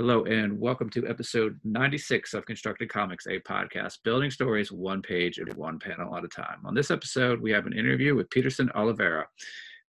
[0.00, 5.36] Hello, and welcome to episode 96 of Constructing Comics, a podcast building stories one page
[5.36, 6.56] and one panel at a time.
[6.64, 9.26] On this episode, we have an interview with Peterson Oliveira.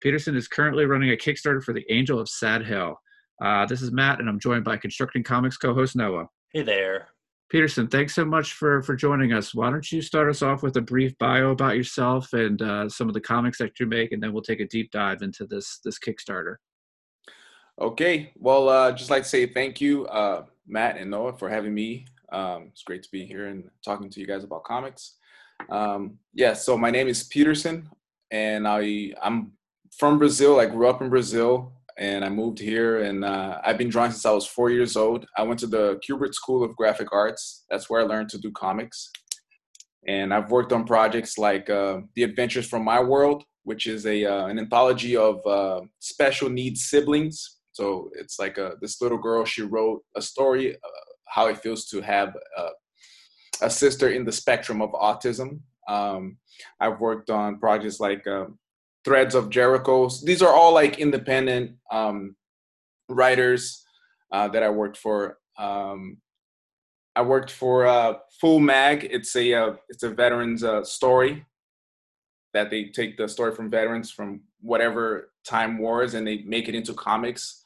[0.02, 3.00] Peterson is currently running a Kickstarter for the Angel of Sad Hill.
[3.40, 6.26] Uh, this is Matt, and I'm joined by Constructing Comics co host Noah.
[6.54, 7.10] Hey there.
[7.52, 9.54] Peterson, thanks so much for, for joining us.
[9.54, 13.10] Why don't you start us off with a brief bio about yourself and uh, some
[13.10, 15.80] of the comics that you make, and then we'll take a deep dive into this,
[15.86, 16.56] this Kickstarter.
[17.82, 18.32] Okay.
[18.36, 22.06] Well, uh, just like to say thank you, uh, Matt and Noah, for having me.
[22.30, 25.16] Um, it's great to be here and talking to you guys about comics.
[25.70, 26.54] Um, yeah.
[26.54, 27.90] So my name is Peterson,
[28.32, 29.54] and I I'm
[29.98, 30.60] from Brazil.
[30.60, 34.26] I grew up in Brazil, and I moved here, and uh, I've been drawing since
[34.26, 35.26] I was four years old.
[35.38, 37.64] I went to the Kubert School of Graphic Arts.
[37.70, 39.10] That's where I learned to do comics.
[40.06, 44.26] And I've worked on projects like uh, The Adventures from My World, which is a
[44.26, 49.46] uh, an anthology of uh, special needs siblings so it's like a, this little girl,
[49.46, 52.68] she wrote a story, uh, how it feels to have a,
[53.62, 55.62] a, sister in the spectrum of autism.
[55.88, 56.38] Um,
[56.82, 58.48] I've worked on projects like uh,
[59.06, 60.10] Threads of Jericho.
[60.26, 62.36] These are all like independent um,
[63.08, 63.82] writers
[64.34, 65.38] uh, that I worked for.
[65.58, 66.18] Um,
[67.16, 69.08] I worked for uh, Full Mag.
[69.10, 71.46] It's a uh, it's a veterans uh, story
[72.54, 76.76] that they take the story from veterans from whatever time wars and they make it
[76.76, 77.64] into comics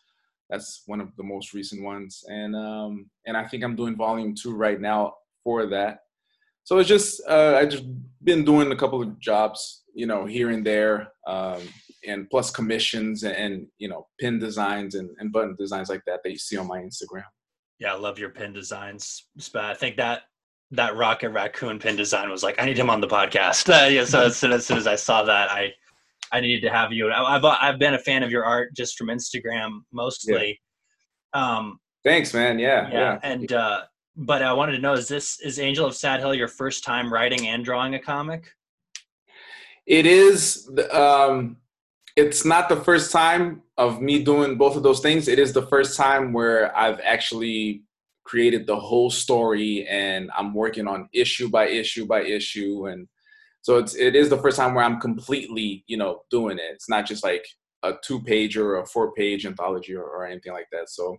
[0.49, 2.23] that's one of the most recent ones.
[2.27, 5.13] And um and i think i'm doing volume two right now
[5.43, 5.99] for that.
[6.65, 7.85] So it's just uh, i just
[8.23, 11.61] been doing a couple of jobs you know here and there um
[12.05, 16.19] and plus commissions and, and you know pin designs and, and button designs like that
[16.23, 17.23] that you see on my instagram.
[17.79, 20.23] Yeah i love your pin designs but i think that
[20.71, 23.69] that rocket raccoon pin design was like i need him on the podcast.
[23.69, 25.71] Uh, yeah so as soon, as soon as i saw that i
[26.33, 27.11] I needed to have you.
[27.11, 30.59] I've I've been a fan of your art just from Instagram mostly.
[31.33, 31.57] Yeah.
[31.57, 32.59] Um, Thanks, man.
[32.59, 32.99] Yeah, yeah.
[32.99, 33.19] yeah.
[33.21, 33.81] And uh,
[34.17, 37.13] but I wanted to know: is this is Angel of Sad Hill your first time
[37.13, 38.51] writing and drawing a comic?
[39.85, 40.69] It is.
[40.91, 41.57] Um,
[42.15, 45.27] it's not the first time of me doing both of those things.
[45.27, 47.83] It is the first time where I've actually
[48.23, 53.07] created the whole story and I'm working on issue by issue by issue and
[53.63, 56.69] so it's it is the first time where I'm completely you know doing it.
[56.73, 57.45] It's not just like
[57.81, 60.89] a two page or a four page anthology or, or anything like that.
[60.89, 61.17] So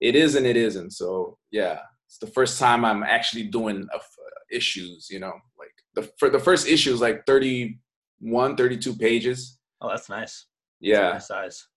[0.00, 0.90] it is and it isn't.
[0.90, 3.98] So yeah, it's the first time I'm actually doing uh,
[4.50, 5.06] issues.
[5.10, 9.58] You know, like the for the first issue is like 31, 32 pages.
[9.80, 10.46] Oh, that's nice.
[10.80, 11.68] Yeah, nice size.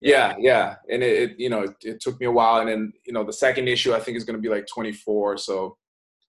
[0.00, 0.36] Yeah.
[0.36, 2.92] yeah, yeah, and it, it you know it, it, took me a while, and then
[3.04, 5.38] you know the second issue I think is going to be like 24.
[5.38, 5.76] So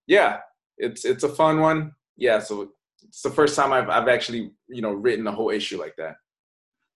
[0.08, 0.38] yeah,
[0.78, 1.92] it's it's a fun one.
[2.16, 2.72] Yeah, so
[3.08, 6.16] it's the first time I've I've actually you know written a whole issue like that.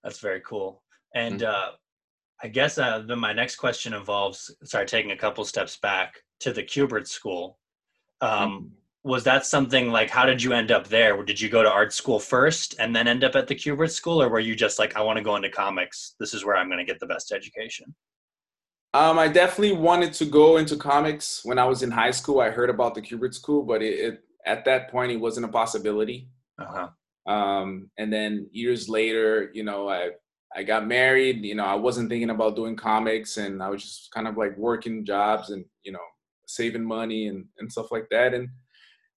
[0.03, 0.83] That's very cool.
[1.15, 1.51] And mm-hmm.
[1.51, 1.77] uh,
[2.43, 6.53] I guess uh, then my next question involves sorry taking a couple steps back to
[6.53, 7.59] the Kubert School.
[8.21, 8.67] Um, mm-hmm.
[9.11, 11.23] Was that something like how did you end up there?
[11.23, 14.23] Did you go to art school first and then end up at the Kubert School,
[14.23, 16.15] or were you just like I want to go into comics?
[16.19, 17.95] This is where I'm going to get the best education.
[18.95, 22.41] Um, I definitely wanted to go into comics when I was in high school.
[22.41, 25.49] I heard about the Kubert School, but it, it at that point it wasn't a
[25.49, 26.29] possibility.
[26.61, 26.89] Uh-huh.
[27.33, 30.11] Um, and then years later, you know, I
[30.57, 31.45] I got married.
[31.45, 34.57] You know, I wasn't thinking about doing comics, and I was just kind of like
[34.57, 36.07] working jobs and you know
[36.47, 38.35] saving money and and stuff like that.
[38.35, 38.49] And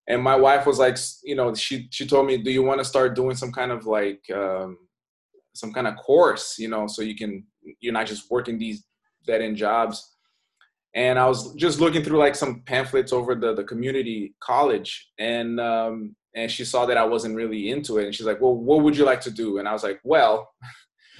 [0.07, 2.85] and my wife was like, you know, she she told me, do you want to
[2.85, 4.77] start doing some kind of like um,
[5.53, 7.45] some kind of course, you know, so you can
[7.79, 8.85] you're not just working these
[9.25, 10.16] dead end jobs
[10.93, 15.59] and I was just looking through like some pamphlets over the the community college, and
[15.59, 18.81] um, and she saw that I wasn't really into it, and she's like, "Well, what
[18.83, 20.49] would you like to do?" And I was like, "Well,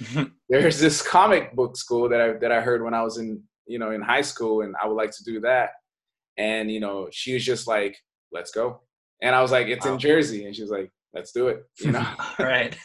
[0.48, 3.78] there's this comic book school that I that I heard when I was in you
[3.78, 5.70] know in high school, and I would like to do that."
[6.36, 7.96] And you know, she was just like,
[8.32, 8.80] "Let's go,"
[9.22, 9.94] and I was like, "It's wow.
[9.94, 12.06] in Jersey," and she was like, "Let's do it," you know.
[12.38, 12.76] right.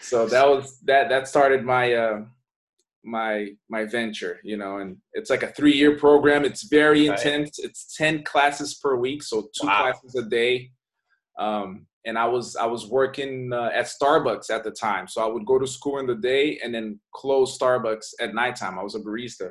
[0.00, 1.94] so that was that that started my.
[1.94, 2.20] Uh,
[3.04, 6.44] my my venture you know and it's like a three year program.
[6.44, 7.18] It's very right.
[7.18, 7.58] intense.
[7.58, 9.82] It's 10 classes per week so two wow.
[9.82, 10.70] classes a day.
[11.38, 15.08] Um, and i was i was working uh, at starbucks at the time.
[15.08, 18.78] So i would go to school in the day and then close starbucks at nighttime.
[18.78, 19.50] I was a barista.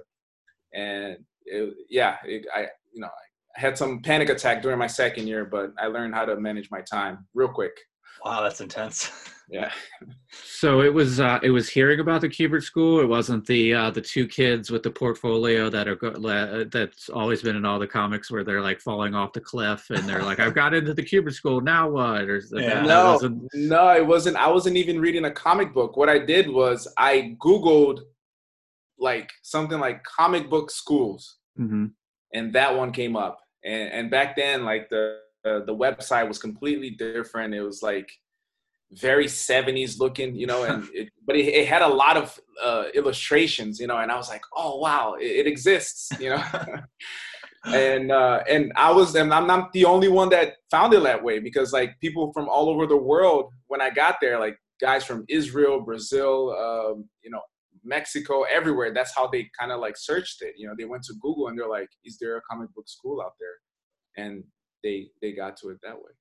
[0.74, 2.62] And it, yeah it, i
[2.94, 6.26] you know i had some panic attack during my second year but i learned how
[6.26, 7.74] to manage my time real quick.
[8.24, 9.10] Wow that's intense
[9.52, 9.72] yeah.
[10.32, 13.02] So it was uh, it was hearing about the Kubert School.
[13.02, 17.42] It wasn't the uh, the two kids with the portfolio that are go- that's always
[17.42, 20.40] been in all the comics where they're like falling off the cliff and they're like,
[20.40, 21.60] "I've got into the Kubert School.
[21.60, 22.82] Now what?" Or yeah.
[22.82, 23.20] no,
[23.54, 24.38] no, it wasn't.
[24.38, 25.98] I wasn't even reading a comic book.
[25.98, 28.00] What I did was I googled
[28.98, 31.88] like something like comic book schools, hmm
[32.34, 33.40] and that one came up.
[33.66, 37.54] And and back then, like the uh, the website was completely different.
[37.54, 38.10] It was like
[38.94, 42.86] very 70s looking, you know, and it, but it, it had a lot of uh,
[42.94, 46.44] illustrations, you know, and I was like, oh wow, it, it exists, you know.
[47.66, 51.24] and uh, and I was and I'm not the only one that found it that
[51.24, 55.04] way because like people from all over the world when I got there, like guys
[55.04, 57.42] from Israel, Brazil, um, you know,
[57.84, 58.94] Mexico, everywhere.
[58.94, 60.56] That's how they kind of like searched it.
[60.58, 63.22] You know, they went to Google and they're like, "Is there a comic book school
[63.22, 64.44] out there?" And
[64.84, 66.12] they they got to it that way.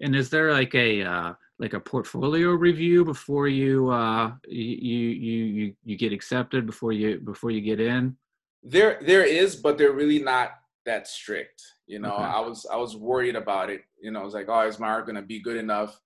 [0.00, 5.44] And is there like a uh, like a portfolio review before you uh, you you
[5.44, 8.16] you you get accepted before you before you get in?
[8.62, 10.54] There there is, but they're really not
[10.84, 11.62] that strict.
[11.86, 12.24] You know, Okay.
[12.24, 13.82] I was I was worried about it.
[14.00, 16.00] You know, I was like, "Oh, is my art gonna be good enough?"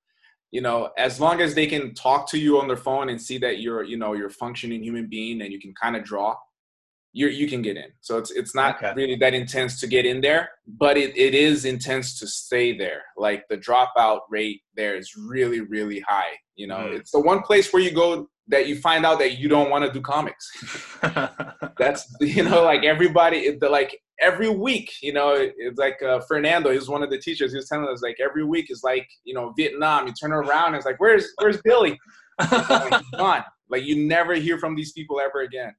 [0.51, 3.39] You know, as long as they can talk to you on their phone and see
[3.39, 6.37] that you're you know you're a functioning human being and you can kind of draw,
[7.19, 7.91] you you can get in.
[8.01, 8.93] So it's it's not Okay.
[8.97, 10.43] really that intense to get in there,
[10.85, 13.03] but it, it is intense to stay there.
[13.17, 16.33] Like the dropout rate there is really really high.
[16.61, 16.97] You know, Mm.
[16.99, 19.85] it's the one place where you go that you find out that you don't want
[19.85, 20.45] to do comics.
[21.83, 25.29] That's you know like everybody the, like every week you know
[25.67, 28.19] it's like uh, Fernando he was one of the teachers he was telling us like
[28.29, 31.61] every week is like you know Vietnam you turn around and it's like where's where's
[31.63, 31.95] Billy
[32.51, 35.73] like, gone like you never hear from these people ever again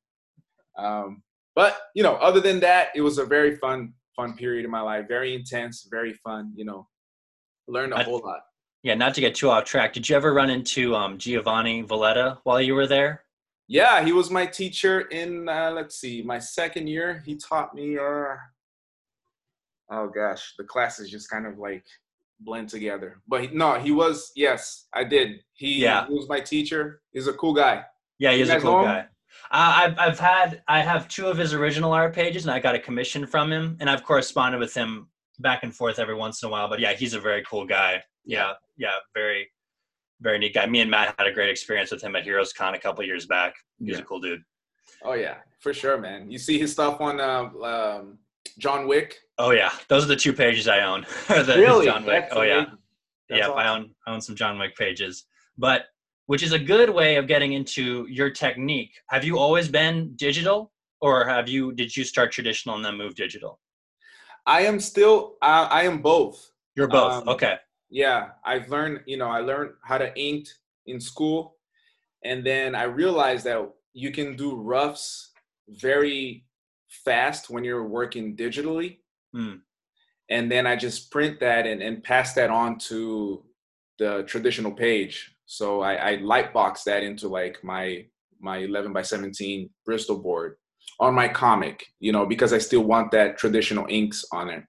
[0.77, 1.21] um,
[1.59, 4.83] but you know other than that it was a very fun fun period in my
[4.91, 6.87] life very intense very fun you know
[7.67, 8.41] learned a whole lot
[8.81, 9.93] yeah, not to get too off track.
[9.93, 13.23] Did you ever run into um, Giovanni Valletta while you were there?
[13.67, 17.21] Yeah, he was my teacher in uh, let's see, my second year.
[17.25, 17.97] He taught me.
[17.97, 18.35] Uh,
[19.91, 21.83] oh gosh, the classes just kind of like
[22.39, 23.21] blend together.
[23.27, 24.31] But he, no, he was.
[24.35, 25.41] Yes, I did.
[25.53, 26.07] He, Yeah.
[26.07, 27.01] he was my teacher.
[27.11, 27.83] He's a cool guy.
[28.17, 29.07] Yeah, he's a cool guy.
[29.51, 32.75] Uh, I've I've had I have two of his original art pages, and I got
[32.75, 35.07] a commission from him, and I've corresponded with him
[35.39, 36.67] back and forth every once in a while.
[36.67, 38.03] But yeah, he's a very cool guy.
[38.25, 39.49] Yeah, yeah, very
[40.21, 40.65] very neat guy.
[40.65, 43.25] Me and Matt had a great experience with him at Heroes Con a couple years
[43.25, 43.55] back.
[43.79, 43.99] He's Yeah.
[43.99, 44.41] a cool dude.
[45.03, 46.29] Oh yeah, for sure, man.
[46.29, 48.17] You see his stuff on uh, um,
[48.57, 49.17] John Wick.
[49.37, 51.05] Oh yeah, those are the two pages I own.
[51.27, 51.85] the, Really?
[51.85, 52.23] John Wick.
[52.25, 52.65] That's oh yeah,
[53.29, 53.47] yeah.
[53.49, 55.25] I own I own some John Wick pages,
[55.57, 55.85] but
[56.29, 58.93] which is a good way of getting into your technique.
[59.07, 60.71] Have you always been digital,
[61.01, 63.59] or have you did you start traditional and then move digital?
[64.45, 65.37] I am still.
[65.41, 66.51] I, I am both.
[66.75, 67.13] You're both.
[67.23, 67.55] Um, okay.
[67.89, 70.45] yeah i've learned you know i learned how to ink
[70.85, 71.39] in school
[72.29, 73.59] and then i realized that
[74.03, 75.31] you can do roughs
[75.87, 76.45] very
[77.07, 78.89] fast when you're working digitally
[79.33, 79.55] Hmm.
[80.35, 83.43] and then i just print that and, and pass that on to
[84.01, 85.15] the traditional page
[85.51, 88.05] so i, I light box that into like my
[88.39, 90.57] my 11 by 17 bristol board
[90.99, 94.63] on my comic you know because i still want that traditional inks on it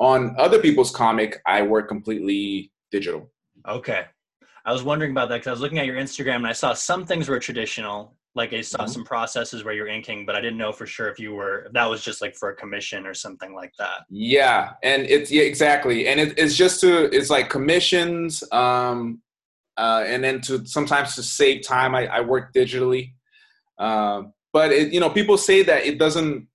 [0.00, 3.30] on other people's comic i work completely digital
[3.66, 4.04] Okay.
[4.66, 6.74] I was wondering about that because I was looking at your Instagram and I saw
[6.74, 8.90] some things were traditional, like I saw Mhm.
[8.90, 11.72] some processes where you're inking, but I didn't know for sure if you were if
[11.72, 14.00] that was just like for a commission or something like that.
[14.10, 19.22] yeah and it's yeah exactly and it, it's just to it's like commissions um
[19.76, 23.14] uh and then to sometimes to save time i, I work digitally
[23.78, 26.46] um but it, you know people say that it doesn't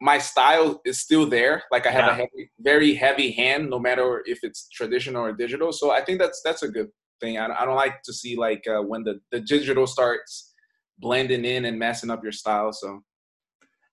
[0.00, 2.10] my style is still there like i have Yeah.
[2.12, 6.20] a heavy, very heavy hand no matter if it's traditional or digital so i think
[6.20, 6.88] that's that's a good
[7.20, 10.52] thing i, don't- I don't like to see like uh, when the the digital starts
[10.98, 13.00] blending in and messing up your style so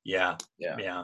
[0.05, 0.35] Yeah.
[0.59, 0.75] Yeah.
[0.79, 1.03] Yeah.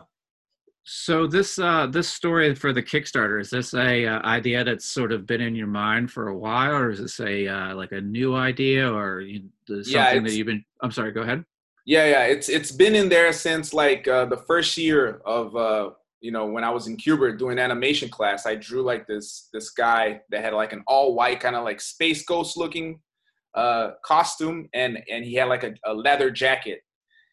[0.92, 5.12] So this uh, this story for the Kickstarter is this a uh, idea that's sort
[5.12, 8.02] of been in your mind for a while, or is this a uh, like a
[8.02, 10.66] new idea, or you, something Yeah, that you've been?
[10.82, 11.12] I'm sorry.
[11.12, 11.46] Go ahead.
[11.86, 15.92] Yeah, yeah, it's it's been in there since like uh, the first year of uh,
[16.22, 18.48] you know when I was in Cuba doing animation class.
[18.48, 21.82] I drew like this this guy that had like an all white kind of like
[21.82, 23.00] space ghost looking
[23.54, 26.80] uh, costume, and and he had like a, a leather jacket,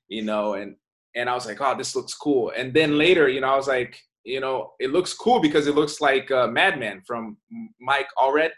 [0.09, 0.77] you know, and
[1.17, 2.53] and I was like, oh, this looks cool.
[2.57, 5.75] And then later, you know, I was like, you know, it looks cool because it
[5.75, 7.37] looks like uh, Madman from
[7.81, 8.51] Mike Allred.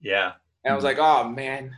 [0.00, 0.32] Yeah.
[0.64, 1.70] And I was like, oh man,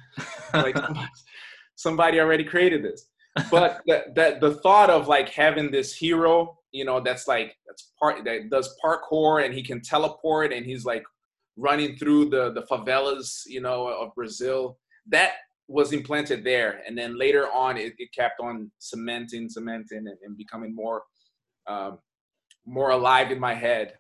[0.54, 0.76] like
[1.74, 3.10] somebody already created this
[3.50, 7.92] but the, the the thought of like having this hero you know that's like that's
[8.00, 11.04] part that does parkour and he can teleport and he's like
[11.56, 15.34] running through the the favelas you know of brazil that
[15.70, 20.36] was implanted there and then later on it, it kept on cementing cementing and, and
[20.36, 21.02] becoming more
[21.68, 21.98] um,
[22.66, 23.94] more alive in my head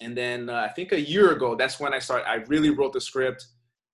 [0.00, 2.92] and then uh, i think a year ago that's when i started i really wrote
[2.92, 3.46] the script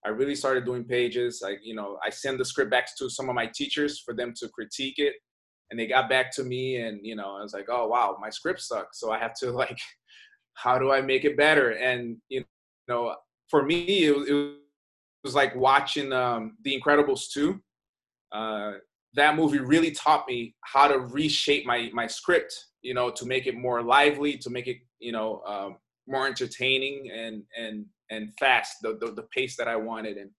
[0.04, 1.42] I really started doing pages.
[1.46, 4.32] I, you know, I send the script back to some of my teachers for them
[4.38, 5.14] to critique it.
[5.70, 8.30] and they got back to me and you know i was like oh wow my
[8.30, 9.78] script sucks so i have to like
[10.54, 12.44] how do i make it better and you
[12.88, 13.14] know
[13.48, 14.59] for me it it
[15.24, 17.60] was like watching um, the incredibles 2
[18.32, 18.72] uh,
[19.14, 23.46] that movie really taught me how to reshape my my script you know to make
[23.46, 28.76] it more lively to make it you know um, more entertaining and and and fast
[28.82, 30.16] the, the the pace that i wanted.
[30.16, 30.30] And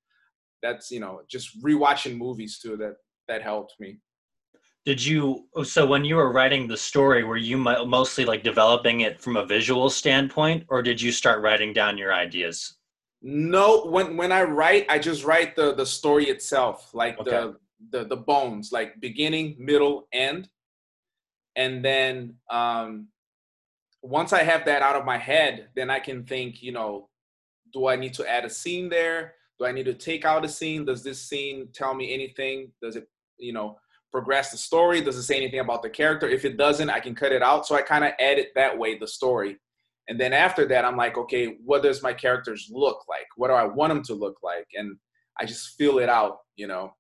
[0.62, 2.96] that's you know just rewatching movies too that
[3.28, 4.00] that helped me.
[4.86, 9.22] Did you so when you were writing the story were you mostly like developing it
[9.22, 12.78] from a visual standpoint or did you start writing down your ideas
[13.22, 17.30] no when when i write i just write the the story itself like okay.
[17.30, 17.56] the
[17.92, 20.48] the the bones like beginning middle end.
[21.56, 23.08] And then um
[24.02, 27.10] once i have that out of my head then i can think you know
[27.74, 29.36] do i need to add a scene there?
[29.60, 30.86] Do i need to take out a scene?
[30.86, 32.72] Does this scene tell me anything?
[32.82, 33.78] Does it you know
[34.12, 35.02] progress the story?
[35.02, 36.28] Does it say anything about the character?
[36.28, 37.68] If it doesn't i can cut it out.
[37.68, 39.58] So i kind of edit that way the story
[40.08, 43.54] and then after that i'm like okay what does my characters look like what do
[43.54, 44.98] i want them to look like and
[45.40, 46.92] i just feel it out you know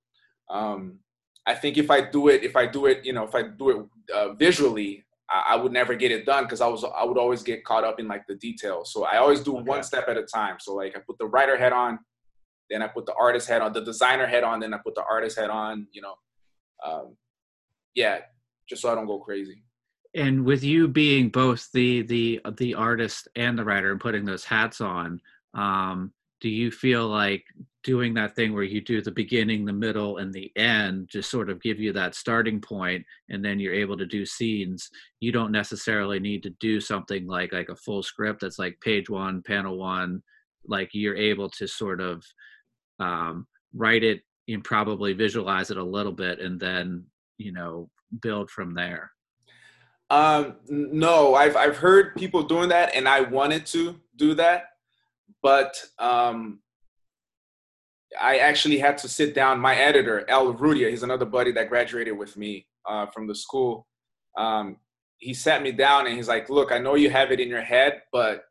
[0.51, 0.99] um,
[1.45, 3.69] I think if I do it, if I do it, you know, if I do
[3.69, 7.17] it uh, visually, I, I, would never get it done because I was I would
[7.17, 8.91] always get caught up in like the details.
[8.93, 9.63] So I always do okay.
[9.63, 10.57] one step at a time.
[10.59, 11.97] So like I put the writer head on,
[12.69, 15.03] then I put the artist head on, the designer head on, then I put the
[15.09, 15.87] artist head on.
[15.91, 16.13] You know,
[16.85, 17.17] um,
[17.95, 18.19] yeah,
[18.69, 19.63] just so I don't go crazy.
[20.13, 24.43] And with you being both the the the artist and the writer and putting those
[24.43, 25.21] hats on,
[25.53, 27.45] um, do you feel like
[27.83, 31.49] doing that thing where you do the beginning the middle and the end just sort
[31.49, 34.89] of give you that starting point and then you're able to do scenes?
[35.19, 39.09] You don't necessarily need to do something like like a full script that's like page
[39.09, 40.21] one panel one
[40.65, 42.23] like you're able to sort of
[42.99, 47.05] um, write it and probably visualize it a little bit and then
[47.37, 47.89] you know
[48.21, 49.11] build from there
[50.11, 54.65] um no i've i've heard people doing that and i wanted to do that
[55.41, 56.59] but um,
[58.19, 59.59] I actually had to sit down.
[59.59, 63.87] My editor, El Rudia, he's another buddy that graduated with me uh, from the school.
[64.37, 64.77] Um,
[65.17, 67.61] he sat me down and he's like, "Look, I know you have it in your
[67.61, 68.43] head, but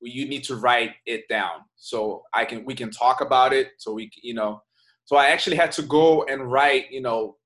[0.00, 3.72] you need to write it down so I can we can talk about it.
[3.78, 4.62] So we, you know."
[5.06, 7.36] So I actually had to go and write, you know,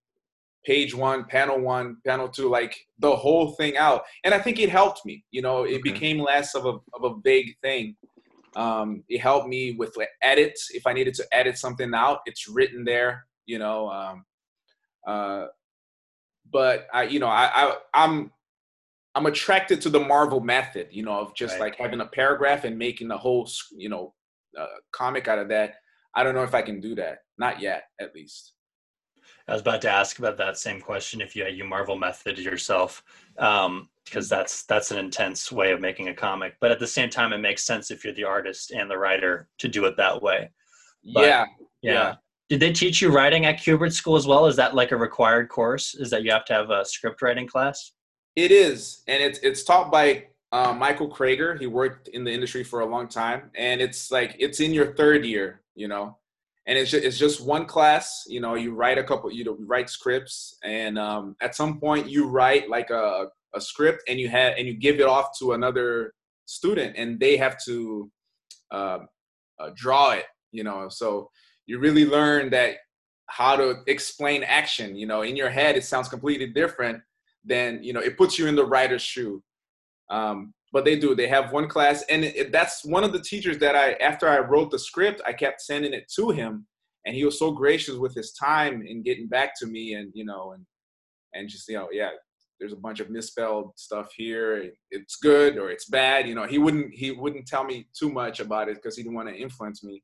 [0.69, 4.03] page one, panel one, panel two, like the whole thing out.
[4.23, 5.25] And I think it helped me.
[5.31, 5.83] You know, it okay.
[5.83, 7.97] became less of a of a vague thing.
[8.55, 10.69] Um, it helped me with like, edits.
[10.73, 13.25] If I needed to edit something out, it's written there.
[13.47, 14.25] You know, um,
[15.07, 15.47] uh,
[16.53, 18.31] but I, you know, I, I I'm
[19.15, 20.89] I'm attracted to the Marvel method.
[20.91, 21.63] You know, of just right.
[21.63, 24.13] like having a paragraph and making the whole you know
[24.59, 25.77] uh, comic out of that.
[26.15, 27.21] I don't know if I can do that.
[27.39, 28.53] Not yet, at least.
[29.49, 33.03] I was about to ask about that same question if you you Marvel method yourself.
[33.39, 37.11] Um, because that's that's an intense way of making a comic but at the same
[37.11, 40.23] time it makes sense if you're the artist and the writer to do it that
[40.23, 40.49] way
[41.13, 41.45] but, yeah,
[41.83, 42.15] yeah yeah
[42.49, 44.47] did they teach you writing at Kubert School as well?
[44.47, 45.95] Is that like a required course?
[45.95, 47.93] Is that you have to have a script writing class?
[48.37, 51.57] It is, and it's it's taught by uh, Michael Kraiger.
[51.57, 54.95] He worked in the industry for a long time, and it's like it's in your
[54.95, 56.17] third year, you know,
[56.69, 58.25] and it's just, it's just one class.
[58.29, 62.09] You know, you write a couple, you know, write scripts, and um, at some point
[62.09, 65.53] you write like a a script and you have and you give it off to
[65.53, 66.13] another
[66.47, 68.11] student and they have to
[68.71, 68.99] uh,
[69.59, 71.31] uh, draw it you know so
[71.67, 72.77] you really learn that
[73.27, 77.01] how to explain action you know in your head it sounds completely different
[77.45, 79.43] than you know it puts you in the writer's shoe
[80.11, 83.21] um, but they do they have one class and it, it, that's one of the
[83.21, 86.67] teachers that i after i wrote the script i kept sending it to him
[87.07, 90.25] and he was so gracious with his time in getting back to me and you
[90.25, 90.65] know and
[91.35, 92.11] and just you know yeah
[92.59, 96.59] there's a bunch of misspelled stuff here it's good or it's bad you know he
[96.59, 99.83] wouldn't he wouldn't tell me too much about it because he didn't want to influence
[99.83, 100.03] me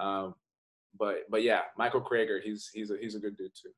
[0.00, 0.34] um,
[0.98, 3.70] but but yeah michael kraiger he's he's a he's a good dude too.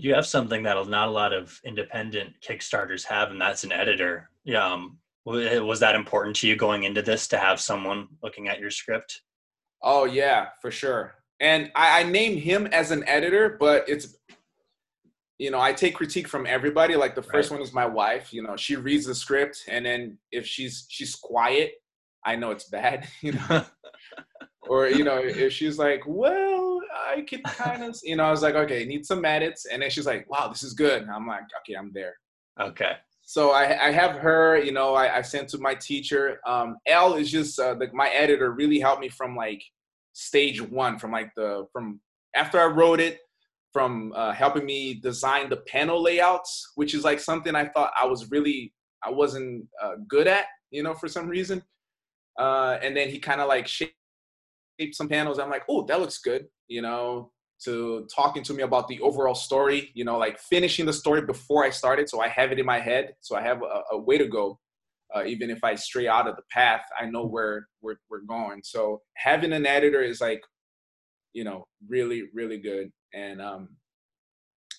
[0.00, 4.30] You have something that not a lot of independent kickstarters have and that's an editor.
[4.56, 4.98] Um,
[5.28, 9.22] was that important to you going into this to have someone looking at your script
[9.82, 14.18] oh yeah for sure and I, I named him as an editor but it's
[15.38, 16.96] you know, I take critique from everybody.
[16.96, 17.58] Like the first right.
[17.58, 18.32] one is my wife.
[18.32, 21.72] You know, she reads the script, and then if she's she's quiet,
[22.24, 23.08] I know it's bad.
[23.22, 23.64] You know,
[24.62, 28.42] or you know, if she's like, "Well, I can kind of," you know, I was
[28.42, 31.26] like, "Okay, need some edits," and then she's like, "Wow, this is good." And I'm
[31.26, 32.14] like, "Okay, I'm there."
[32.60, 32.96] Okay.
[33.28, 34.56] So I, I have her.
[34.56, 36.40] You know, I, I sent to my teacher.
[36.46, 38.52] Um, L is just uh, like my editor.
[38.52, 39.62] Really helped me from like
[40.14, 42.00] stage one, from like the from
[42.34, 43.18] after I wrote it
[43.74, 48.06] from uh, helping me design the panel layouts, which is like something I thought I
[48.06, 48.72] was really
[49.04, 51.62] I wasn't uh, good at, you know, for some reason.
[52.40, 53.92] Uh, and then he kind of like shaped
[54.92, 55.38] some panels.
[55.38, 57.30] I'm like, oh, that looks good, you know.
[57.64, 61.64] To talking to me about the overall story, you know, like finishing the story before
[61.64, 64.16] I started, so I have it in my head, so I have a, a way
[64.16, 64.60] to go.
[65.14, 68.60] Uh, even if I stray out of the path, I know where we're we're going.
[68.62, 70.42] So having an editor is like,
[71.32, 72.92] you know, really really good.
[73.12, 73.70] And um,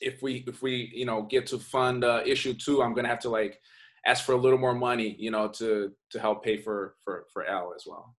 [0.01, 3.19] if we if we you know get to fund uh, issue two, I'm gonna have
[3.19, 3.59] to like
[4.05, 7.45] ask for a little more money, you know, to to help pay for for for
[7.45, 8.15] Al as well.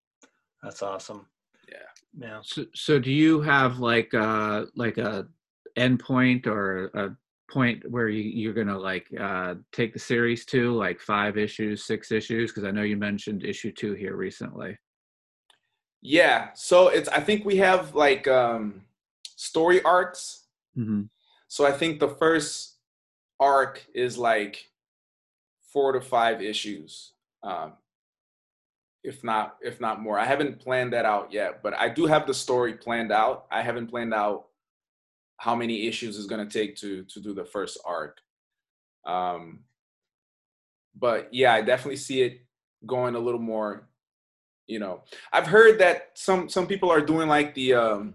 [0.63, 1.27] That's awesome.
[1.71, 1.77] Yeah.
[2.19, 2.41] Yeah.
[2.43, 5.27] So, so do you have like uh like a
[5.77, 7.17] endpoint or a
[7.51, 12.11] point where you, you're gonna like uh take the series to like five issues, six
[12.11, 12.51] issues?
[12.51, 14.77] Because I know you mentioned issue two here recently.
[16.03, 16.49] Yeah.
[16.55, 18.83] So it's I think we have like um
[19.37, 20.45] story arcs.
[20.77, 21.03] Mm-hmm.
[21.49, 22.77] So I think the first
[23.39, 24.71] arc is like
[25.73, 27.13] four to five issues.
[27.43, 27.75] Um
[29.03, 30.19] if not if not more.
[30.19, 33.47] I haven't planned that out yet, but I do have the story planned out.
[33.51, 34.47] I haven't planned out
[35.39, 38.21] how many issues is going to take to to do the first arc.
[39.07, 39.61] Um,
[40.95, 42.41] but yeah, I definitely see it
[42.87, 43.89] going a little more.
[44.67, 45.03] You know,
[45.33, 48.15] I've heard that some some people are doing like the um,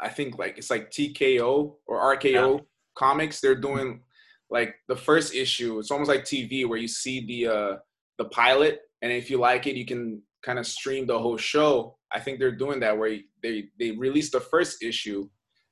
[0.00, 2.64] I think like it's like TKO or RKO yeah.
[2.94, 3.40] comics.
[3.40, 4.02] They're doing
[4.50, 5.78] like the first issue.
[5.78, 7.76] It's almost like TV where you see the uh,
[8.18, 11.96] the pilot, and if you like it, you can kind of stream the whole show.
[12.12, 15.28] I think they're doing that where they they release the first issue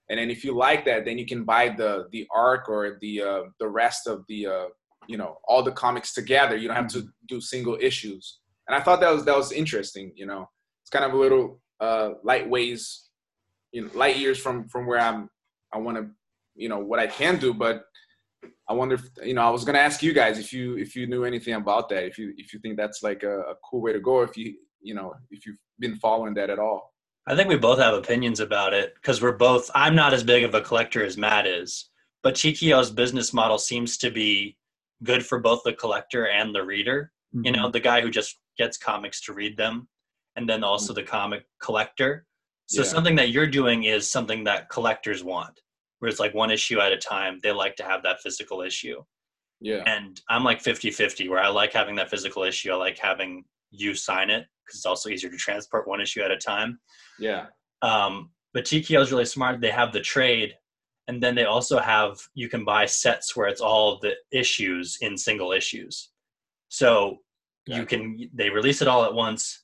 [0.08, 3.22] and then if you like that then you can buy the the arc or the
[3.22, 4.66] uh, the rest of the uh,
[5.06, 7.26] you know all the comics together you don't have to mm-hmm.
[7.28, 10.48] do single issues and i thought that was that was interesting you know
[10.82, 13.08] it's kind of a little uh light ways
[13.72, 15.28] you know light years from from where i'm
[15.72, 16.06] i want to
[16.54, 17.84] you know what i can do but
[18.68, 20.94] i wonder if you know i was going to ask you guys if you if
[20.96, 23.80] you knew anything about that if you if you think that's like a, a cool
[23.80, 26.94] way to go if you you know if you've been following that at all
[27.26, 29.70] I think we both have opinions about it because we're both.
[29.74, 31.88] I'm not as big of a collector as Matt is,
[32.22, 34.56] but TKO's business model seems to be
[35.02, 37.12] good for both the collector and the reader.
[37.34, 37.46] Mm-hmm.
[37.46, 37.72] You know, mm-hmm.
[37.72, 39.88] the guy who just gets comics to read them,
[40.36, 41.00] and then also mm-hmm.
[41.00, 42.26] the comic collector.
[42.66, 42.88] So yeah.
[42.88, 45.60] something that you're doing is something that collectors want,
[46.04, 47.38] where it's like one issue at a time.
[47.42, 49.02] They like to have that physical issue.
[49.62, 49.82] Yeah.
[49.86, 52.72] And I'm like 50 50, where I like having that physical issue.
[52.72, 56.30] I like having you sign it because it's also easier to transport one issue at
[56.30, 56.78] a time.
[57.18, 57.46] Yeah.
[57.80, 59.62] Um, but TKO is really smart.
[59.62, 60.52] They have the trade,
[61.08, 65.16] and then they also have you can buy sets where it's all the issues in
[65.16, 66.10] single issues.
[66.68, 67.20] So
[67.66, 67.78] yeah.
[67.78, 69.62] you can they release it all at once.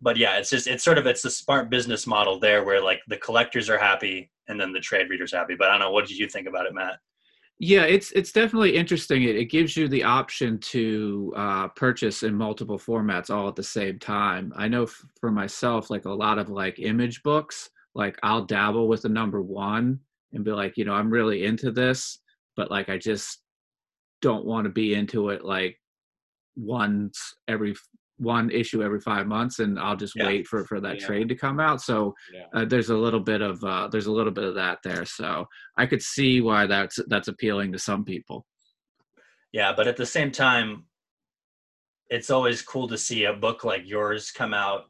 [0.00, 3.00] But yeah, it's just it's sort of it's a smart business model there where like
[3.06, 5.54] the collectors are happy and then the trade readers happy.
[5.54, 6.98] But I don't know what did you think about it, Matt?
[7.60, 9.22] Yeah, it's it's definitely interesting.
[9.22, 13.62] It, it gives you the option to uh, purchase in multiple formats all at the
[13.62, 14.52] same time.
[14.56, 18.88] I know f- for myself, like a lot of like image books, like I'll dabble
[18.88, 20.00] with the number one
[20.32, 22.18] and be like, you know, I'm really into this,
[22.56, 23.40] but like I just
[24.20, 25.78] don't want to be into it like
[26.56, 27.74] once every
[28.18, 30.26] one issue every five months and i'll just yeah.
[30.26, 31.06] wait for for that yeah.
[31.06, 32.44] trade to come out so yeah.
[32.54, 35.44] uh, there's a little bit of uh, there's a little bit of that there so
[35.76, 38.46] i could see why that's that's appealing to some people
[39.52, 40.84] yeah but at the same time
[42.08, 44.84] it's always cool to see a book like yours come out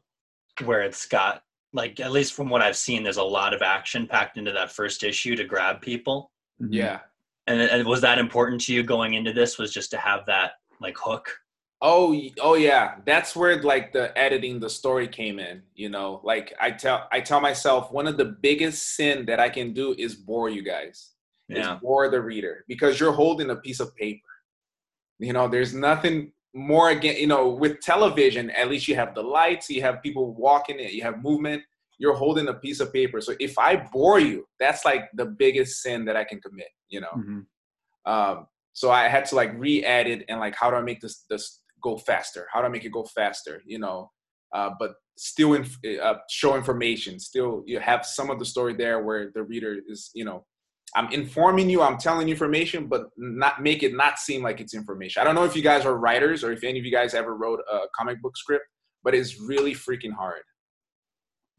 [0.63, 1.41] where it's got
[1.73, 4.71] like at least from what i've seen there's a lot of action packed into that
[4.71, 6.73] first issue to grab people mm-hmm.
[6.73, 6.99] yeah
[7.47, 10.51] and, and was that important to you going into this was just to have that
[10.79, 11.35] like hook
[11.87, 12.95] Oh, oh yeah.
[13.05, 16.19] That's where like the editing the story came in, you know.
[16.23, 19.93] Like I tell I tell myself one of the biggest sin that I can do
[19.99, 21.11] is bore you guys.
[21.47, 21.75] Yeah.
[21.75, 24.25] Is bore the reader because you're holding a piece of paper.
[25.19, 29.21] You know, there's nothing more again, you know, with television, at least you have the
[29.21, 31.61] lights, you have people walking it, you have movement,
[31.99, 33.21] you're holding a piece of paper.
[33.21, 37.01] So if I bore you, that's like the biggest sin that I can commit, you
[37.01, 37.13] know.
[37.15, 38.11] Mm-hmm.
[38.11, 41.61] Um, so I had to like re-edit and like how do I make this this
[41.85, 42.43] go faster?
[42.51, 43.61] How do I make it go faster?
[43.65, 44.11] You know,
[44.53, 45.65] uh, but still in,
[46.01, 47.19] uh, show information.
[47.19, 50.45] Still, you have some of the story there where the reader is, you know,
[50.95, 54.73] I'm informing you, I'm telling you information, but not make it not seem like it's
[54.73, 55.21] information.
[55.21, 57.35] I don't know if you guys are writers or if any of you guys ever
[57.35, 58.65] wrote a comic book script,
[59.03, 60.43] but it's really freaking hard.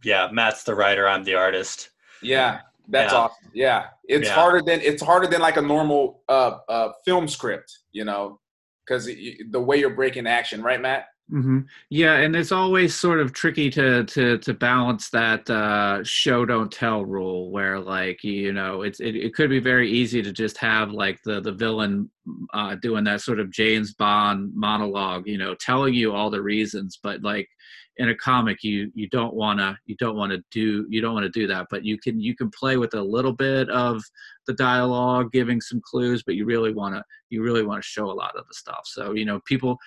[0.04, 1.90] Yeah, Matt's the writer, I'm the artist.
[2.22, 3.18] Yeah, that's yeah.
[3.18, 3.50] awesome.
[3.52, 4.34] Yeah, it's yeah.
[4.34, 7.70] harder than it's harder than like a normal uh, uh, film script.
[7.92, 8.40] You know,
[8.86, 11.06] because the way you're breaking action, right, Matt?
[11.32, 11.60] Mm-hmm.
[11.90, 16.70] Yeah, and it's always sort of tricky to to to balance that uh, show don't
[16.70, 20.56] tell rule, where like you know it's it, it could be very easy to just
[20.58, 22.08] have like the the villain
[22.54, 26.96] uh, doing that sort of James Bond monologue, you know, telling you all the reasons,
[27.02, 27.48] but like
[27.98, 31.14] in a comic you you don't want to you don't want to do you don't
[31.14, 34.02] want to do that but you can you can play with a little bit of
[34.46, 38.10] the dialogue giving some clues but you really want to you really want to show
[38.10, 38.82] a lot of the stuff.
[38.84, 39.78] So you know people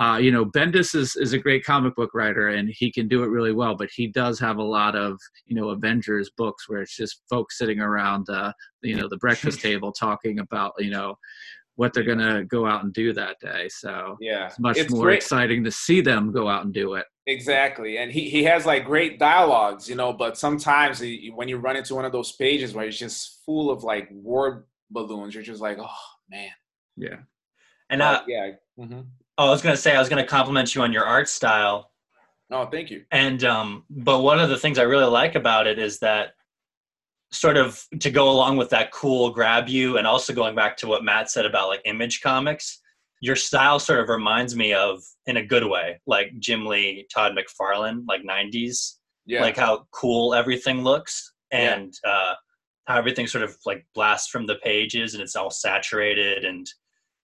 [0.00, 3.22] uh, you know, Bendis is, is a great comic book writer and he can do
[3.22, 6.80] it really well, but he does have a lot of, you know, Avengers books where
[6.80, 8.50] it's just folks sitting around, uh,
[8.82, 11.16] you know, the breakfast table talking about, you know,
[11.76, 13.68] what they're going to go out and do that day.
[13.70, 15.16] So yeah, it's much It's more great.
[15.16, 17.06] exciting to see them go out and do it.
[17.26, 20.12] Exactly, and he, he has like great dialogues, you know.
[20.12, 23.70] But sometimes he, when you run into one of those pages where it's just full
[23.70, 25.88] of like word balloons, you're just like, oh
[26.30, 26.50] man.
[26.96, 27.16] Yeah.
[27.88, 28.50] And uh, yeah.
[28.76, 29.00] hmm
[29.38, 31.90] oh, I was gonna say I was gonna compliment you on your art style.
[32.50, 33.04] Oh, thank you.
[33.12, 36.34] And um, but one of the things I really like about it is that
[37.32, 40.86] sort of to go along with that cool grab you, and also going back to
[40.88, 42.80] what Matt said about like image comics,
[43.20, 47.32] your style sort of reminds me of in a good way, like Jim Lee, Todd
[47.36, 49.42] McFarlane, like '90s, Yeah.
[49.42, 51.74] like how cool everything looks, Yeah.
[51.74, 52.34] and uh,
[52.86, 56.66] how everything sort of like blasts from the pages, and it's all saturated and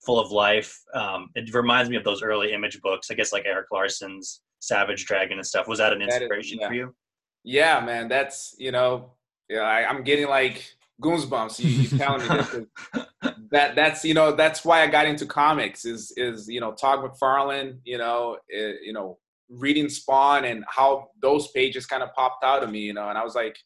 [0.05, 0.79] full of life.
[0.95, 5.05] Um, it reminds me of those early image books, I guess, like Erik Larsen's Savage
[5.07, 5.67] Dragon and stuff.
[5.67, 6.69] Was that an That is- inspiration yeah.
[6.69, 6.95] for you?
[7.43, 8.07] yeah, man.
[8.09, 9.15] That's you know,
[9.49, 9.61] yeah.
[9.61, 11.59] I, I'm getting like goosebumps.
[11.59, 13.05] You, you telling me this.
[13.51, 17.01] that that's you know that's why I got into comics is is you know Todd
[17.01, 22.45] McFarlane you know eh, you know reading Spawn and how those pages kind of popped
[22.45, 23.57] out of me you know and I was like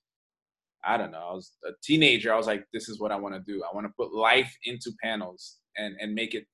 [0.85, 3.35] I don't know I was a teenager I was like this is what I want
[3.35, 6.47] to do I want to put life into panels and and make it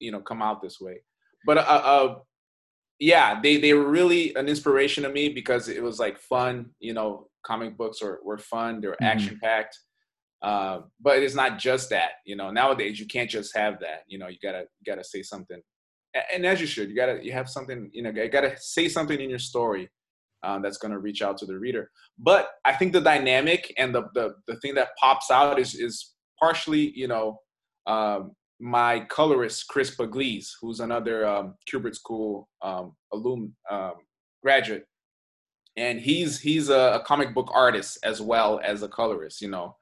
[0.00, 1.00] you know come out this way
[1.46, 2.14] but uh, uh
[2.98, 6.94] yeah they they were really an inspiration to me because it was like fun you
[6.94, 9.06] know comic books were, were fun they were Mhm.
[9.06, 9.78] action packed
[10.42, 14.18] uh, but it's not just that you know nowadays you can't just have that you
[14.18, 15.60] know you gotta you gotta say something
[16.32, 19.20] and as you should you gotta you have something you know you gotta say something
[19.20, 19.88] in your story
[20.44, 24.02] um, that's gonna reach out to the reader but i think the dynamic and the
[24.14, 27.38] the, the thing that pops out is is partially you know
[27.86, 33.94] um, my colorist chris Pugliese, who's another um, Kubert school um, alum um,
[34.42, 34.86] graduate
[35.76, 39.74] and he's he's a, a comic book artist as well as a colorist you know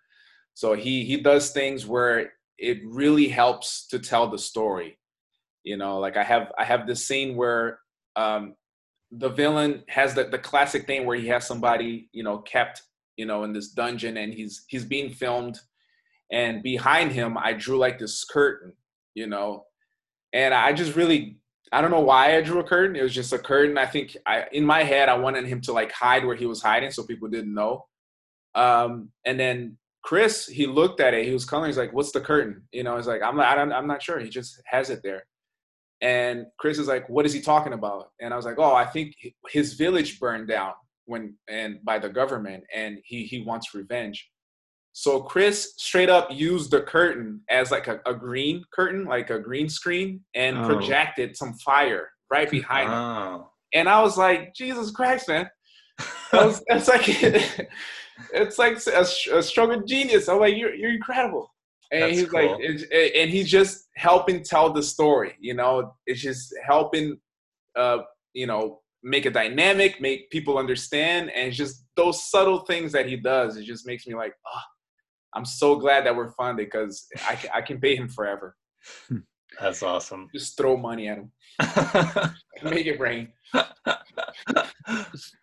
[0.55, 4.99] so he he does things where it really helps to tell the story.
[5.65, 7.81] You know, like I have I have this scene where
[8.17, 8.55] um,
[9.11, 12.83] the villain has the, the classic thing where he has somebody you know kept
[13.17, 15.59] you know in this dungeon and he's he's being filmed,
[16.33, 18.73] and behind him I drew like this curtain,
[19.15, 19.65] you know,
[20.33, 21.39] and I just really
[21.73, 22.97] I don't know why I drew a curtain.
[22.97, 23.79] It was just a curtain.
[23.79, 26.63] I think I in my head I wanted him to like hide where he was
[26.63, 27.87] hiding so people didn't know.
[28.55, 31.27] Um, and then Chris, he looked at it.
[31.27, 31.69] He was coloring.
[31.69, 33.47] He's like, "What's the curtain?" You know, he's like, "I'm not.
[33.47, 35.25] I don't, I'm not sure." He just has it there.
[36.01, 38.87] And Chris is like, "What is he talking about?" And I was like, "Oh, I
[38.87, 39.15] think
[39.51, 40.73] his village burned down
[41.05, 44.31] when and by the government, and he he wants revenge."
[44.93, 49.39] So Chris straight up used the curtain as like a, a green curtain, like a
[49.39, 50.67] green screen, and Oh.
[50.67, 53.45] projected some fire right behind him.
[53.73, 55.49] And I was like, Jesus Christ, man.
[56.33, 57.05] Was, it's like
[58.35, 60.29] it's like a, a stroke of genius.
[60.29, 61.53] I'm like, you're you're incredible.
[61.93, 62.59] And That's he's like, cool.
[62.61, 62.85] it's,
[63.17, 65.35] and he's just helping tell the story.
[65.41, 67.19] You know, it's just helping,
[67.77, 67.99] uh,
[68.33, 73.07] you know, make a dynamic, make people understand, and it's just those subtle things that
[73.07, 73.57] he does.
[73.57, 74.61] It just makes me like, oh,
[75.35, 78.57] I'm so glad that we're funded because I can, I can pay him forever.
[79.61, 80.29] That's awesome.
[80.35, 81.33] Just throw money at him,
[82.63, 83.29] make it rain.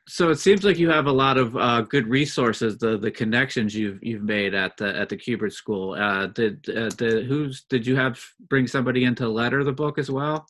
[0.07, 2.77] So it seems like you have a lot of uh, good resources.
[2.77, 5.93] The the connections you've you've made at the at the Kubert School.
[5.93, 8.19] Uh, did uh, did who's did you have
[8.49, 10.47] bring somebody in to letter the book as well?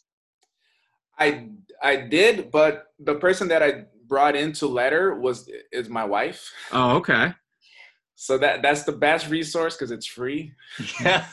[1.19, 1.49] I
[1.81, 6.51] I did, but the person that I brought into letter was is my wife.
[6.71, 7.33] Oh, okay.
[8.19, 10.53] So that that's the best resource because it's free.
[10.99, 11.25] yeah.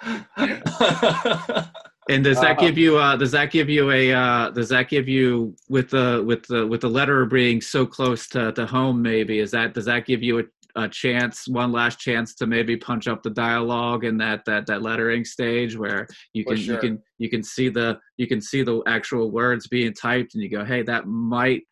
[2.06, 4.90] And does that Uh, give you uh, does that give you a uh, does that
[4.90, 9.00] give you with the with the with the letter being so close to, to home
[9.00, 10.44] maybe is that does that give you a,
[10.76, 14.82] a chance one last chance to maybe punch up the dialogue in that that that
[14.82, 18.62] lettering stage where you For can you can you can see the you can see
[18.62, 21.62] the actual words being typed and you go hey that might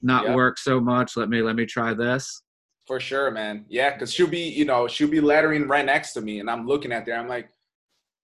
[0.00, 0.34] not Yep.
[0.36, 2.40] work so much let me let me try this
[2.86, 3.64] For sure, man.
[3.68, 6.66] Yeah, because she'll be, you know, she'll be lettering right next to me, and I'm
[6.66, 7.16] looking at there.
[7.16, 7.48] I'm like,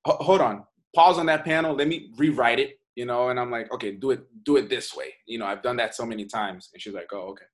[0.05, 1.75] hold on, pause on that panel.
[1.75, 2.79] Let me rewrite it.
[2.99, 5.15] you know, and I'm like, okay, do it, do it this way.
[5.25, 6.71] You know, I've done that so many times.
[6.73, 7.45] And she's like, oh, okay.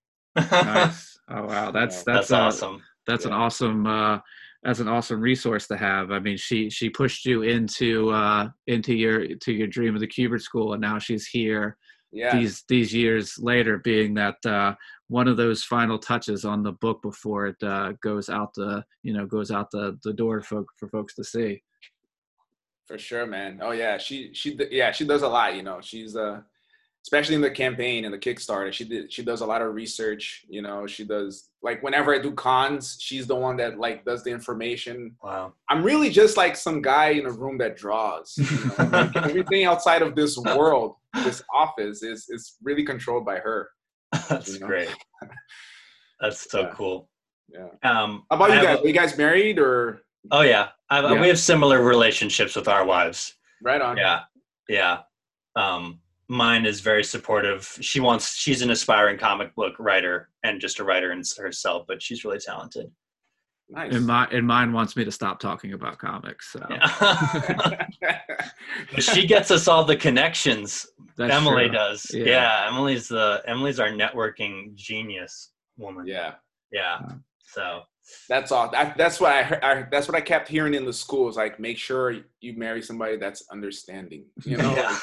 [0.50, 1.10] nice.
[1.30, 2.82] Oh wow, that's that's, That's uh, awesome.
[3.06, 4.18] That's an awesome uh
[4.62, 6.10] that's an awesome resource to have.
[6.10, 10.06] I mean, she she pushed you into uh into your to your dream of the
[10.06, 11.78] Kubert School, and now she's here
[12.14, 12.38] Yeah.
[12.38, 14.74] these these years later, being that uh,
[15.08, 19.12] one of those final touches on the book before it uh, goes out the you
[19.12, 21.62] know goes out the the door for for folks to see.
[22.86, 23.60] For sure, man.
[23.62, 25.56] Oh yeah, she she yeah she does a lot.
[25.56, 26.40] You know, she's uh
[27.04, 28.72] especially in the campaign and the Kickstarter.
[28.72, 30.44] She did she does a lot of research.
[30.48, 34.22] You know, she does like whenever I do cons, she's the one that like does
[34.22, 35.16] the information.
[35.22, 35.54] Wow.
[35.68, 38.34] I'm really just like some guy in a room that draws.
[38.36, 38.44] You
[38.78, 38.88] know?
[38.90, 43.70] like, everything outside of this world, this office is is really controlled by her.
[44.28, 44.66] That's You know?
[44.66, 44.88] great.
[46.20, 46.70] That's so Yeah.
[46.74, 47.08] cool.
[47.48, 47.68] Yeah.
[47.82, 48.78] Um, How about I you guys?
[48.80, 50.00] Are you guys married or
[50.30, 50.68] Oh yeah.
[50.90, 51.20] I, Yeah.
[51.20, 53.34] we have similar relationships with our wives.
[53.62, 53.96] right on?
[53.96, 54.20] Yeah,
[54.68, 55.00] yeah.
[55.56, 57.66] Um, mine is very supportive.
[57.80, 58.34] She wants.
[58.36, 62.38] She's an aspiring comic book writer and just a writer in herself, but she's really
[62.38, 62.90] talented.
[63.70, 63.94] Nice.
[63.94, 66.52] And my and mine wants me to stop talking about comics.
[66.52, 68.20] So Yeah.
[68.98, 70.86] she gets us all the connections.
[71.16, 71.72] that's Emily true.
[71.76, 72.06] does.
[72.12, 72.24] Yeah.
[72.24, 72.68] Yeah.
[72.70, 76.06] Emily's the Emily's our networking genius woman.
[76.06, 76.34] yeah.
[76.72, 76.98] Yeah.
[77.00, 77.14] Yeah.
[77.46, 77.82] So
[78.28, 78.70] That's all.
[78.70, 79.86] That, that's what I, heard, I.
[79.90, 81.36] That's what I kept hearing in the schools.
[81.36, 84.24] Like, make sure you marry somebody that's understanding.
[84.44, 84.90] You know, Yeah.
[84.90, 85.00] like,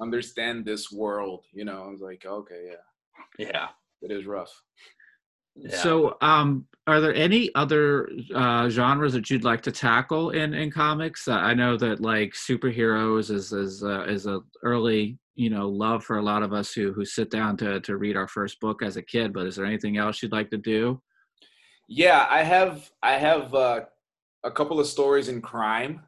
[0.00, 1.44] understand this world.
[1.52, 2.66] You know, I was like, okay,
[3.38, 3.68] yeah, yeah.
[4.02, 4.50] it is rough.
[5.56, 5.76] Yeah.
[5.76, 10.70] So, um, are there any other uh, genres that you'd like to tackle in in
[10.70, 11.26] comics?
[11.26, 16.04] Uh, I know that like superheroes is is uh, is a early you know love
[16.04, 18.82] for a lot of us who who sit down to to read our first book
[18.82, 19.32] as a kid.
[19.32, 21.00] But is there anything else you'd like to do?
[21.88, 22.90] Yeah, I have.
[23.02, 23.80] I have uh,
[24.42, 26.02] a couple of stories in crime.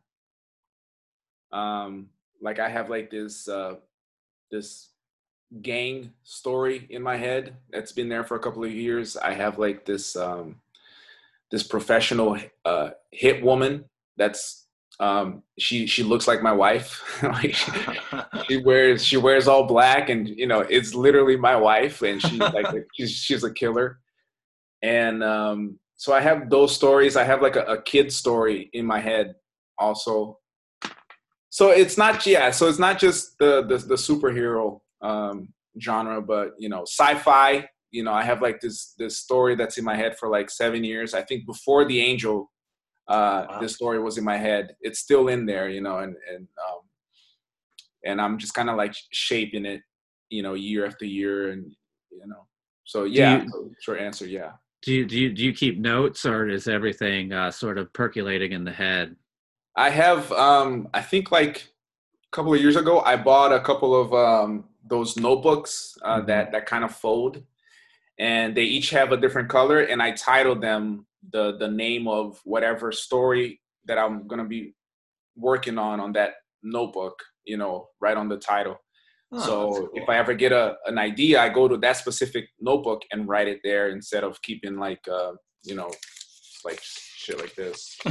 [1.53, 2.09] Um,
[2.43, 3.77] like I have like this uh,
[4.51, 4.91] this
[5.63, 9.17] gang story in my head that's been there for a couple of years.
[9.17, 10.57] I have like this um,
[11.51, 13.85] this professional uh, hit woman
[14.17, 14.67] that's
[14.99, 17.03] um, she she looks like my wife.
[17.23, 17.73] like she,
[18.49, 22.39] she wears she wears all black and you know it's literally my wife and she's
[22.39, 24.01] like she's she's a killer
[24.83, 28.85] and um so i have those stories i have like a, a kid story in
[28.85, 29.35] my head
[29.79, 30.39] also
[31.51, 35.37] so it's not yeah so it's not just the the, the superhero um
[35.87, 37.51] genre but you know sci-fi
[37.97, 40.83] you know i have like this this story that's in my head for like seven
[40.92, 42.38] years i think before the angel
[43.16, 43.59] uh Wow.
[43.62, 46.81] this story was in my head it's still in there you know and and um
[48.09, 49.81] and i'm just kind of like shaping it
[50.37, 51.62] you know year after year and
[52.11, 52.42] you know
[52.85, 56.21] so yeah you- so short answer yeah Do you do you, do you keep notes
[56.33, 59.07] or is everything uh, sort of percolating in the head?
[59.87, 61.57] I have um I think like
[62.29, 64.51] a couple of years ago I bought a couple of um
[64.88, 66.27] those notebooks uh, Mhm.
[66.27, 67.42] that that kind of fold
[68.18, 72.40] and they each have a different color and I title them the the name of
[72.44, 74.75] whatever story that I'm going to be
[75.37, 78.77] working on on that notebook, you know, right on the title.
[79.33, 80.09] Oh, so that's if.
[80.09, 83.61] I ever get a an idea, I go to that specific notebook and write it
[83.64, 85.33] there instead of keeping like uh,
[85.64, 85.90] you know,
[86.64, 87.99] like shit like this.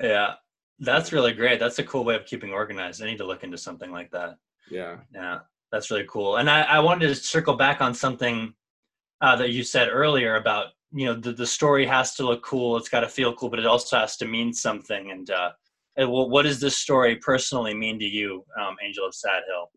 [0.00, 0.34] yeah,
[0.82, 1.60] that's really great.
[1.60, 3.02] That's a cool way of keeping organized.
[3.02, 4.36] I need to look into something like that.
[4.70, 4.96] Yeah.
[5.14, 5.38] Yeah,
[5.70, 6.36] that's really cool.
[6.36, 8.52] And I, I wanted to circle back on something
[9.20, 12.76] uh, that you said earlier about you know the, the story has to look cool,
[12.76, 15.10] it's got to feel cool, but it also has to mean something.
[15.10, 15.52] And uh,
[15.96, 19.70] and well, what does this story personally mean to you, um, Angel of Sad Hill?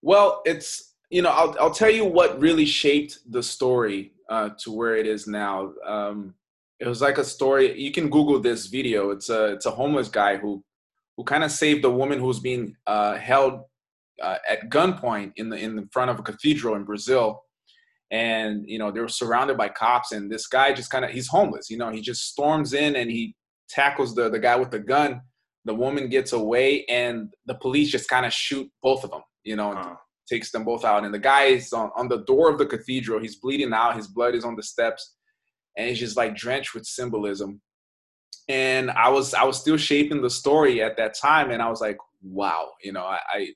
[0.00, 4.70] Well, it's you know I'll I'll tell you what really shaped the story uh, to
[4.70, 5.72] where it is now.
[5.84, 6.34] Um,
[6.82, 7.80] it was like a story.
[7.80, 9.10] You can Google this video.
[9.10, 10.64] It's a it's a homeless guy who
[11.16, 13.60] who kind of saved a woman who was being uh, held
[14.20, 17.44] uh, at gunpoint in the in the front of a cathedral in Brazil,
[18.10, 20.10] and you know they were surrounded by cops.
[20.10, 21.70] And this guy just kind of he's homeless.
[21.70, 23.36] You know he just storms in and he
[23.68, 25.20] tackles the the guy with the gun.
[25.64, 29.22] The woman gets away, and the police just kind of shoot both of them.
[29.44, 29.96] You know, Oh,
[30.28, 31.04] takes them both out.
[31.04, 33.20] And the guy is on, on the door of the cathedral.
[33.20, 33.96] He's bleeding out.
[33.96, 35.14] His blood is on the steps,
[35.76, 37.60] and it's just like drenched with symbolism.
[38.48, 41.80] And I was I was still shaping the story at that time, and I was
[41.80, 43.48] like, wow, you know, I, I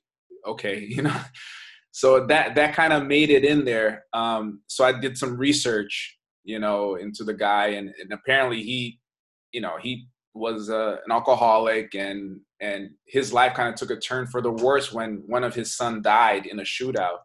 [0.47, 1.19] okay, you know.
[1.91, 4.05] So that that kind of made it in there.
[4.13, 8.99] Um, so I did some research, you know, into the guy, and, and apparently he,
[9.51, 13.99] you know, he was uh, an alcoholic and and his life kind of took a
[13.99, 17.17] turn for the worse when one of his son died in a shootout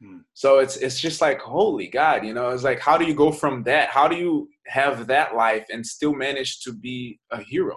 [0.00, 0.18] Hmm.
[0.32, 3.32] so it's it's just like holy god you know it's like how do you go
[3.32, 7.76] from that how do you have that life and still manage to be a hero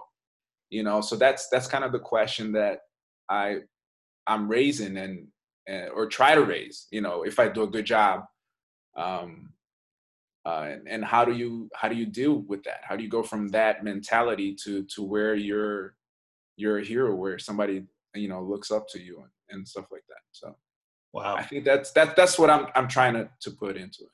[0.70, 2.82] you know so that's that's kind of the question that
[3.32, 3.60] I
[4.28, 5.28] I'm raising and,
[5.96, 6.88] or try to raise.
[6.92, 8.24] You know, if I do a good job.
[8.98, 9.54] Um,
[10.46, 12.82] uh, and, and how do you how do you deal with that?
[12.84, 15.96] How do you go from that mentality to to where you're
[16.58, 20.04] you're a hero, where somebody you know looks up to you and, and stuff like
[20.10, 20.24] that.
[20.32, 20.56] So
[21.13, 24.10] wow, I think that's that that's what I'm I'm trying to to put into it.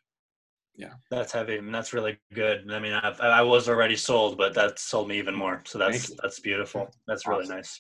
[0.76, 1.58] Yeah, that's heavy.
[1.58, 2.72] and that's really good.
[2.72, 5.64] I mean, I've, I was already sold, but that sold me even more.
[5.66, 6.90] So that's that's beautiful.
[7.08, 7.56] That's really awesome.
[7.56, 7.80] nice.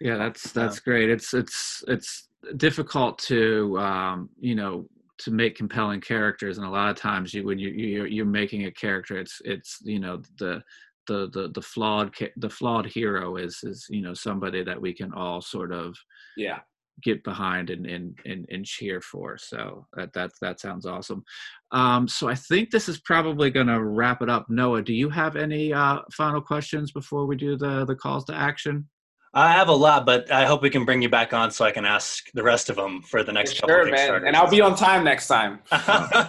[0.00, 0.84] Yeah, that's that's yeah.
[0.84, 1.10] great.
[1.10, 4.86] It's it's it's difficult to um, you know
[5.18, 8.66] to make compelling characters and a lot of times you when you you're, you're making
[8.66, 10.60] a character it's it's you know the
[11.06, 15.12] the the the flawed the flawed hero is is you know somebody that we can
[15.12, 15.96] all sort of
[16.36, 16.58] yeah
[17.02, 21.24] get behind and and and, and cheer for so that that that sounds awesome
[21.72, 25.08] um so i think this is probably going to wrap it up noah do you
[25.08, 28.88] have any uh final questions before we do the the calls to action
[29.36, 31.72] I have a lot, but I hope we can bring you back on so I
[31.72, 33.74] can ask the rest of them for the next for couple.
[33.74, 35.58] Sure, man, and I'll be on time next time.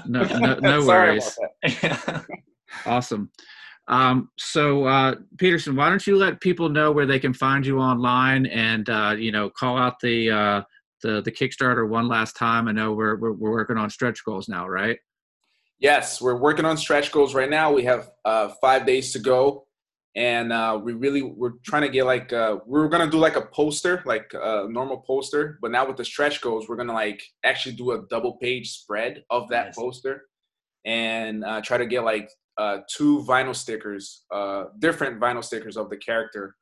[0.07, 1.37] no, no, no worries.
[2.87, 3.29] awesome.
[3.87, 7.79] Um, so, uh, Peterson, why don't you let people know where they can find you
[7.79, 10.61] online, and uh, you know, call out the uh,
[11.03, 12.67] the the Kickstarter one last time.
[12.67, 14.97] I know we're, we're we're working on stretch goals now, right?
[15.79, 17.71] Yes, we're working on stretch goals right now.
[17.71, 19.65] We have uh, five days to go
[20.15, 23.41] and uh, we really we're trying to get like uh, we're gonna do like a
[23.41, 27.75] poster like a normal poster but now with the stretch goals we're gonna like actually
[27.75, 29.75] do a double page spread of that nice.
[29.75, 30.23] poster
[30.85, 35.89] and uh, try to get like uh, two vinyl stickers uh, different vinyl stickers of
[35.89, 36.55] the character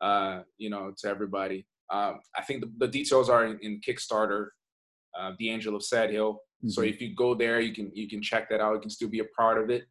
[0.00, 4.48] uh, you know to everybody um, i think the, the, details are in, in kickstarter
[5.38, 6.68] the angel of sad hill mm-hmm.
[6.68, 9.08] so if you go there you can you can check that out you can still
[9.08, 9.84] be a part of it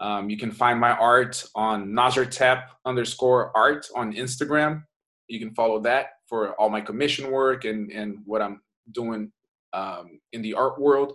[0.00, 4.82] um, you can find my art on Nazartep underscore art on Instagram.
[5.28, 8.60] You can follow that for all my commission work and, and what I'm
[8.92, 9.30] doing
[9.72, 11.14] um, in the art world.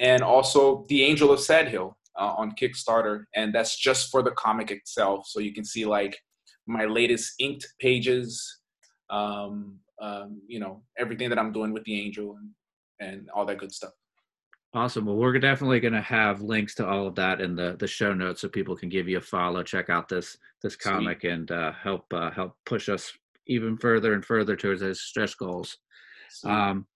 [0.00, 3.24] And also The Angel of Sad Hill uh, on Kickstarter.
[3.34, 5.26] And that's just for the comic itself.
[5.28, 6.18] So you can see like
[6.66, 8.60] my latest inked pages,
[9.10, 12.50] um, um, you know, everything that I'm doing with the angel and,
[13.00, 13.92] and all that good stuff.
[14.74, 15.04] Awesome.
[15.04, 18.14] Well, we're definitely going to have links to all of that in the the show
[18.14, 21.30] notes, so people can give you a follow, check out this this comic, Sweet.
[21.30, 23.12] and uh, help uh, help push us
[23.46, 25.76] even further and further towards those stretch goals.
[26.44, 26.86] Um,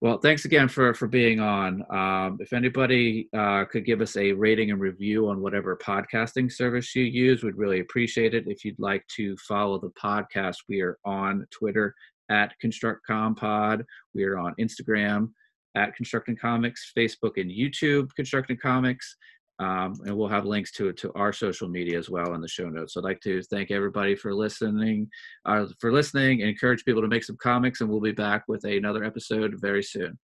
[0.00, 1.84] well, thanks again for for being on.
[1.90, 6.94] Um, if anybody uh, could give us a rating and review on whatever podcasting service
[6.94, 8.44] you use, we'd really appreciate it.
[8.46, 11.94] If you'd like to follow the podcast, we are on Twitter
[12.30, 13.84] at ConstructCompod.
[14.14, 15.30] We are on Instagram
[15.74, 19.16] at Constructing Comics, Facebook and YouTube, Constructing Comics.
[19.60, 22.48] Um, and we'll have links to it to our social media as well in the
[22.48, 22.94] show notes.
[22.94, 25.08] So I'd like to thank everybody for listening,
[25.46, 27.80] uh, for listening, encourage people to make some comics.
[27.80, 30.16] And we'll be back with another episode very soon.